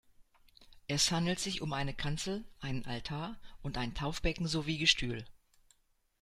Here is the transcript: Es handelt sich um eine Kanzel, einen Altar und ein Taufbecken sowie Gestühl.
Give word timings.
Es 0.87 1.11
handelt 1.11 1.39
sich 1.39 1.61
um 1.61 1.73
eine 1.73 1.93
Kanzel, 1.93 2.43
einen 2.59 2.87
Altar 2.87 3.37
und 3.61 3.77
ein 3.77 3.93
Taufbecken 3.93 4.47
sowie 4.47 4.79
Gestühl. 4.79 5.27